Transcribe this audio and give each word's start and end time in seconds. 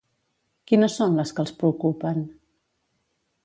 Quines 0.71 0.95
són 1.01 1.19
les 1.19 1.35
que 1.39 1.45
els 1.45 1.53
preocupen? 1.61 2.25